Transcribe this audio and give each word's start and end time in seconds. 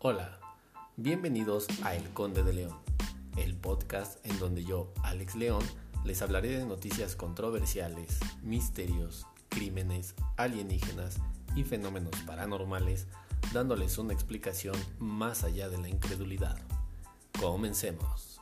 Hola, 0.00 0.38
bienvenidos 0.96 1.66
a 1.82 1.96
El 1.96 2.08
Conde 2.10 2.44
de 2.44 2.52
León, 2.52 2.78
el 3.36 3.56
podcast 3.56 4.24
en 4.24 4.38
donde 4.38 4.64
yo, 4.64 4.92
Alex 5.02 5.34
León, 5.34 5.64
les 6.04 6.22
hablaré 6.22 6.56
de 6.56 6.64
noticias 6.64 7.16
controversiales, 7.16 8.20
misterios, 8.40 9.26
crímenes, 9.48 10.14
alienígenas 10.36 11.16
y 11.56 11.64
fenómenos 11.64 12.14
paranormales, 12.28 13.08
dándoles 13.52 13.98
una 13.98 14.12
explicación 14.12 14.76
más 15.00 15.42
allá 15.42 15.68
de 15.68 15.78
la 15.78 15.88
incredulidad. 15.88 16.56
Comencemos. 17.40 18.40